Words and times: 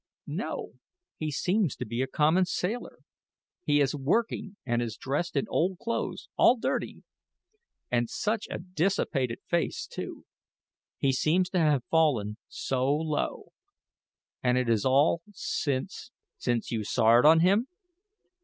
"No, 0.25 0.71
he 1.17 1.29
seems 1.29 1.75
to 1.75 1.85
be 1.85 2.01
a 2.01 2.07
common 2.07 2.45
sailor; 2.45 3.01
he 3.63 3.79
is 3.79 3.93
working, 3.93 4.57
and 4.65 4.81
is 4.81 4.97
dressed 4.97 5.35
in 5.35 5.45
old 5.47 5.77
clothes 5.77 6.27
all 6.37 6.57
dirty. 6.57 7.03
And 7.91 8.09
such 8.09 8.47
a 8.49 8.57
dissipated 8.57 9.41
face, 9.45 9.85
too. 9.85 10.25
He 10.97 11.11
seems 11.11 11.51
to 11.51 11.59
have 11.59 11.83
fallen 11.91 12.37
so 12.47 12.91
low. 12.95 13.51
And 14.41 14.57
it 14.57 14.69
is 14.69 14.85
all 14.87 15.21
since" 15.33 16.09
"Since 16.39 16.71
you 16.71 16.83
soured 16.83 17.27
on 17.27 17.41
him? 17.41 17.67